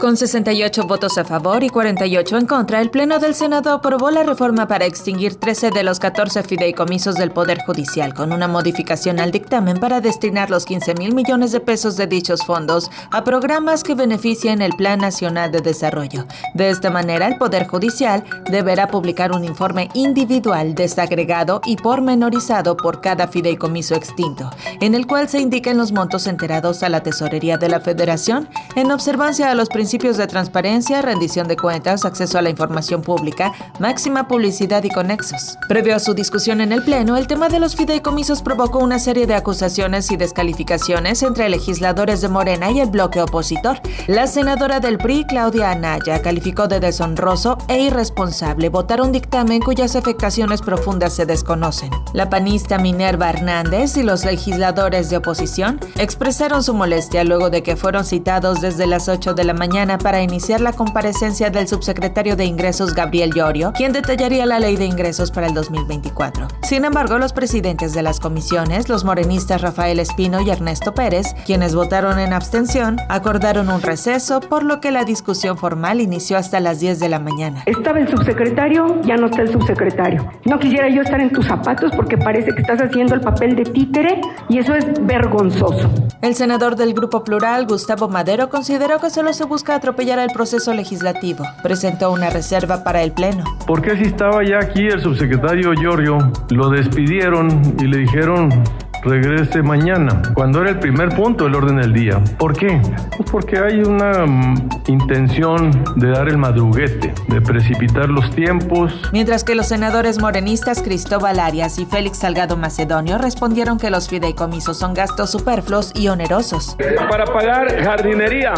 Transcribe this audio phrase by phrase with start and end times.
[0.00, 4.22] Con 68 votos a favor y 48 en contra, el Pleno del Senado aprobó la
[4.22, 9.32] reforma para extinguir 13 de los 14 fideicomisos del Poder Judicial, con una modificación al
[9.32, 13.96] dictamen para destinar los 15 mil millones de pesos de dichos fondos a programas que
[13.96, 16.26] beneficien el Plan Nacional de Desarrollo.
[16.54, 23.00] De esta manera, el Poder Judicial deberá publicar un informe individual, desagregado y pormenorizado por
[23.00, 24.48] cada fideicomiso extinto,
[24.80, 28.92] en el cual se indiquen los montos enterados a la Tesorería de la Federación en
[28.92, 33.54] observancia a los principios principios de transparencia, rendición de cuentas, acceso a la información pública,
[33.78, 35.56] máxima publicidad y conexos.
[35.66, 39.26] Previo a su discusión en el Pleno, el tema de los fideicomisos provocó una serie
[39.26, 43.80] de acusaciones y descalificaciones entre legisladores de Morena y el bloque opositor.
[44.08, 49.96] La senadora del PRI, Claudia Anaya, calificó de deshonroso e irresponsable votar un dictamen cuyas
[49.96, 51.88] afectaciones profundas se desconocen.
[52.12, 57.74] La panista Minerva Hernández y los legisladores de oposición expresaron su molestia luego de que
[57.74, 62.44] fueron citados desde las 8 de la mañana para iniciar la comparecencia del subsecretario de
[62.44, 66.48] Ingresos Gabriel Llorio, quien detallaría la ley de ingresos para el 2024.
[66.62, 71.76] Sin embargo, los presidentes de las comisiones, los morenistas Rafael Espino y Ernesto Pérez, quienes
[71.76, 76.80] votaron en abstención, acordaron un receso, por lo que la discusión formal inició hasta las
[76.80, 77.62] 10 de la mañana.
[77.66, 80.28] Estaba el subsecretario, ya no está el subsecretario.
[80.44, 83.62] No quisiera yo estar en tus zapatos porque parece que estás haciendo el papel de
[83.62, 85.88] títere y eso es vergonzoso.
[86.20, 90.72] El senador del Grupo Plural, Gustavo Madero, consideró que solo se busca atropellar el proceso
[90.74, 91.44] legislativo.
[91.62, 93.44] Presentó una reserva para el Pleno.
[93.66, 96.32] ¿Por qué si estaba ya aquí el subsecretario Giorgio?
[96.50, 98.64] Lo despidieron y le dijeron
[99.02, 102.22] regrese mañana, cuando era el primer punto del orden del día.
[102.38, 102.80] ¿Por qué?
[103.16, 108.92] Pues porque hay una mm, intención de dar el madruguete, de precipitar los tiempos.
[109.12, 114.78] Mientras que los senadores morenistas Cristóbal Arias y Félix Salgado Macedonio respondieron que los fideicomisos
[114.78, 116.76] son gastos superfluos y onerosos.
[117.08, 118.54] Para pagar jardinería,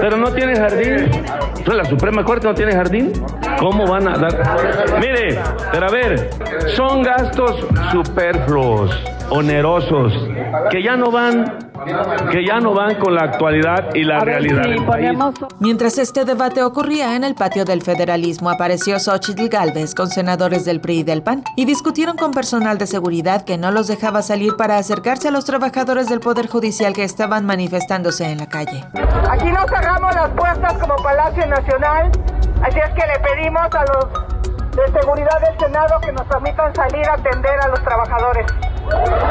[0.00, 1.10] pero no tiene jardín.
[1.66, 3.12] La Suprema Corte no tiene jardín.
[3.58, 5.00] ¿Cómo van a dar?
[5.00, 5.38] Mire,
[5.72, 6.30] pero a ver,
[6.76, 8.90] son gastos superfluos
[9.30, 10.12] onerosos
[10.70, 11.58] que ya no van
[12.30, 15.10] que ya no van con la actualidad y la realidad del país.
[15.58, 20.80] Mientras este debate ocurría en el patio del federalismo, apareció Xochitl Galvez con senadores del
[20.80, 24.56] PRI y del PAN y discutieron con personal de seguridad que no los dejaba salir
[24.56, 28.84] para acercarse a los trabajadores del Poder Judicial que estaban manifestándose en la calle.
[29.28, 32.10] Aquí no cerramos las puertas como Palacio Nacional,
[32.62, 34.34] así es que le pedimos a los
[34.74, 38.46] de seguridad del Senado que nos permitan salir a atender a los trabajadores.
[38.90, 39.24] Música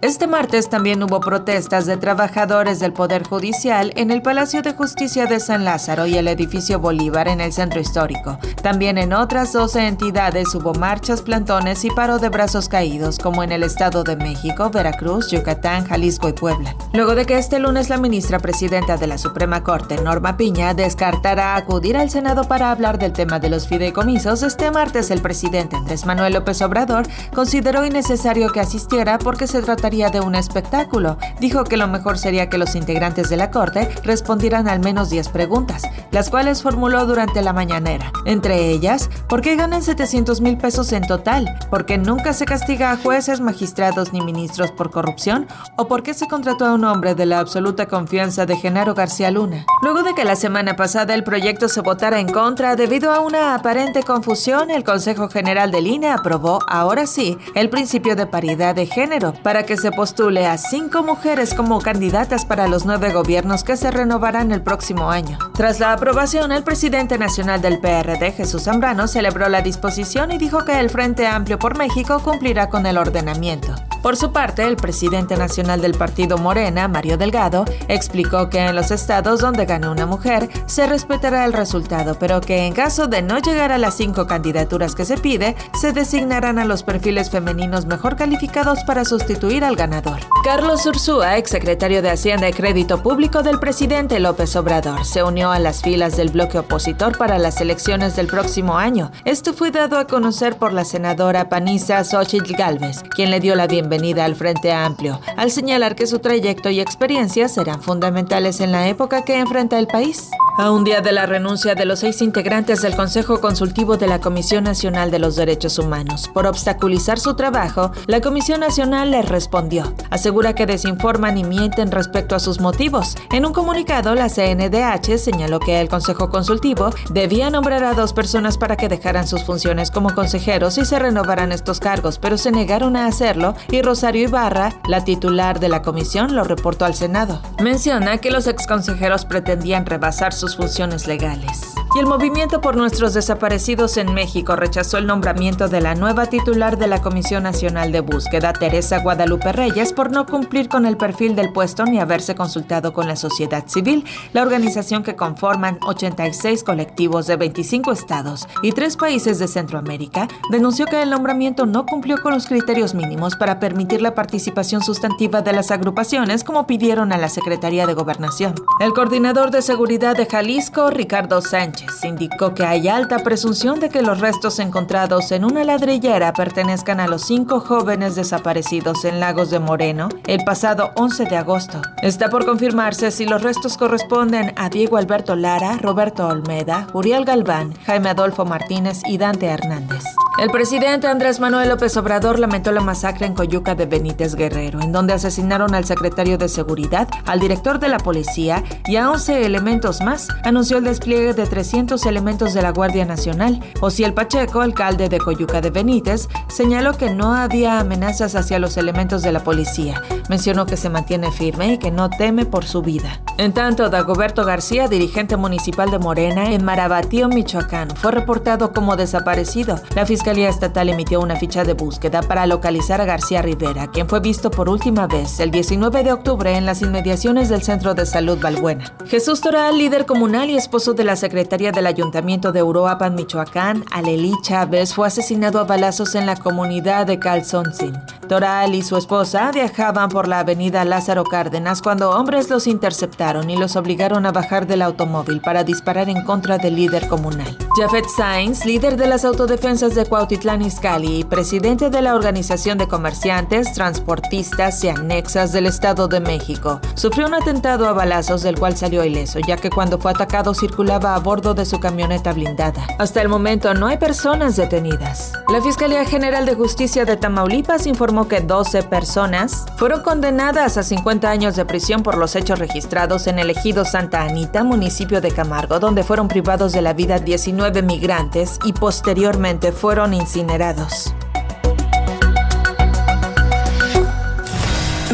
[0.00, 5.26] Este martes también hubo protestas de trabajadores del Poder Judicial en el Palacio de Justicia
[5.26, 8.38] de San Lázaro y el edificio Bolívar en el centro histórico.
[8.62, 13.50] También en otras 12 entidades hubo marchas, plantones y paro de brazos caídos, como en
[13.50, 16.76] el Estado de México, Veracruz, Yucatán, Jalisco y Puebla.
[16.92, 21.56] Luego de que este lunes la ministra presidenta de la Suprema Corte, Norma Piña, descartara
[21.56, 26.06] acudir al Senado para hablar del tema de los fideicomisos, este martes el presidente Andrés
[26.06, 31.16] Manuel López Obrador consideró innecesario que asistiera porque se trata de un espectáculo.
[31.40, 35.30] Dijo que lo mejor sería que los integrantes de la Corte respondieran al menos 10
[35.30, 38.12] preguntas, las cuales formuló durante la mañanera.
[38.26, 41.58] Entre ellas, ¿por qué ganan 700 mil pesos en total?
[41.70, 45.46] ¿Por qué nunca se castiga a jueces, magistrados ni ministros por corrupción?
[45.76, 49.30] ¿O por qué se contrató a un hombre de la absoluta confianza de Genaro García
[49.30, 49.64] Luna?
[49.80, 53.54] Luego de que la semana pasada el proyecto se votara en contra debido a una
[53.54, 58.84] aparente confusión, el Consejo General del INE aprobó, ahora sí, el principio de paridad de
[58.84, 63.76] género para que se postule a cinco mujeres como candidatas para los nueve gobiernos que
[63.76, 65.38] se renovarán el próximo año.
[65.54, 70.64] Tras la aprobación, el presidente nacional del PRD, Jesús Zambrano, celebró la disposición y dijo
[70.64, 73.74] que el Frente Amplio por México cumplirá con el ordenamiento.
[74.02, 78.90] Por su parte, el presidente nacional del partido Morena, Mario Delgado, explicó que en los
[78.90, 83.38] estados donde gane una mujer se respetará el resultado, pero que en caso de no
[83.38, 88.16] llegar a las cinco candidaturas que se pide, se designarán a los perfiles femeninos mejor
[88.16, 90.20] calificados para sustituir al ganador.
[90.44, 95.58] Carlos Ursúa, exsecretario de Hacienda y Crédito Público del presidente López Obrador, se unió a
[95.58, 99.10] las filas del bloque opositor para las elecciones del próximo año.
[99.24, 103.66] Esto fue dado a conocer por la senadora panista Xochitl Galvez, quien le dio la
[103.66, 108.88] bienvenida al Frente Amplio, al señalar que su trayecto y experiencia serán fundamentales en la
[108.88, 110.30] época que enfrenta el país.
[110.60, 114.18] A un día de la renuncia de los seis integrantes del Consejo Consultivo de la
[114.18, 119.94] Comisión Nacional de los Derechos Humanos por obstaculizar su trabajo, la Comisión Nacional les respondió.
[120.10, 123.14] Asegura que desinforman y mienten respecto a sus motivos.
[123.30, 128.58] En un comunicado, la CNDH señaló que el Consejo Consultivo debía nombrar a dos personas
[128.58, 132.96] para que dejaran sus funciones como consejeros y se renovaran estos cargos, pero se negaron
[132.96, 137.40] a hacerlo y Rosario Ibarra, la titular de la comisión, lo reportó al Senado.
[137.62, 141.77] Menciona que los exconsejeros pretendían rebasar sus funciones legales.
[141.98, 146.86] El Movimiento por Nuestros Desaparecidos en México rechazó el nombramiento de la nueva titular de
[146.86, 151.52] la Comisión Nacional de Búsqueda, Teresa Guadalupe Reyes, por no cumplir con el perfil del
[151.52, 157.34] puesto ni haberse consultado con la sociedad civil, la organización que conforman 86 colectivos de
[157.34, 162.46] 25 estados y tres países de Centroamérica, denunció que el nombramiento no cumplió con los
[162.46, 167.88] criterios mínimos para permitir la participación sustantiva de las agrupaciones como pidieron a la Secretaría
[167.88, 168.54] de Gobernación.
[168.78, 174.02] El coordinador de seguridad de Jalisco, Ricardo Sánchez, indicó que hay alta presunción de que
[174.02, 179.58] los restos encontrados en una ladrillera pertenezcan a los cinco jóvenes desaparecidos en Lagos de
[179.58, 181.80] Moreno el pasado 11 de agosto.
[182.02, 187.74] Está por confirmarse si los restos corresponden a Diego Alberto Lara, Roberto Olmeda, Uriel Galván,
[187.86, 190.04] Jaime Adolfo Martínez y Dante Hernández.
[190.38, 194.92] El presidente Andrés Manuel López Obrador lamentó la masacre en Coyuca de Benítez Guerrero, en
[194.92, 200.00] donde asesinaron al secretario de Seguridad, al director de la policía y a 11 elementos
[200.00, 200.28] más.
[200.44, 203.60] Anunció el despliegue de 300 elementos de la Guardia Nacional.
[203.82, 209.20] Ociel Pacheco, alcalde de Coyuca de Benítez, señaló que no había amenazas hacia los elementos
[209.20, 210.02] de la policía.
[210.30, 213.20] Mencionó que se mantiene firme y que no teme por su vida.
[213.36, 219.78] En tanto, Dagoberto García, dirigente municipal de Morena en Marabatío, Michoacán, fue reportado como desaparecido.
[219.94, 224.20] La Fiscalía Estatal emitió una ficha de búsqueda para localizar a García Rivera, quien fue
[224.20, 228.38] visto por última vez el 19 de octubre en las inmediaciones del Centro de Salud
[228.40, 228.94] Balbuena.
[229.06, 234.32] Jesús Toral, líder comunal y esposo de la secretaria del Ayuntamiento de Uruapan, Michoacán, Aleli
[234.42, 237.92] Chávez, fue asesinado a balazos en la comunidad de Calzoncin.
[238.28, 243.56] Toral y su esposa viajaban por la avenida Lázaro Cárdenas cuando hombres los interceptaron y
[243.56, 247.58] los obligaron a bajar del automóvil para disparar en contra del líder comunal.
[247.78, 252.88] Jafet Sainz, líder de las autodefensas de Cuautitlán Izcalli y presidente de la Organización de
[252.88, 258.76] Comerciantes, Transportistas y Anexas del Estado de México, sufrió un atentado a balazos del cual
[258.76, 262.84] salió ileso, ya que cuando fue atacado circulaba a bordo de su camioneta blindada.
[262.98, 265.34] Hasta el momento no hay personas detenidas.
[265.48, 271.30] La Fiscalía General de Justicia de Tamaulipas informó que 12 personas fueron condenadas a 50
[271.30, 275.78] años de prisión por los hechos registrados en el ejido Santa Anita, municipio de Camargo,
[275.78, 281.12] donde fueron privados de la vida 19 migrantes y posteriormente fueron incinerados.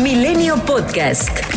[0.00, 1.53] Milenio Podcast.